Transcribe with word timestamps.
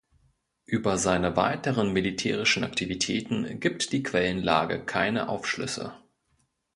Über 0.65 0.97
seine 0.97 1.35
weiteren 1.37 1.93
militärischen 1.93 2.63
Aktivitäten 2.63 3.59
gibt 3.59 3.91
die 3.91 4.01
Quellenlage 4.01 4.83
keine 4.83 5.29
Aufschlüsse. 5.29 5.93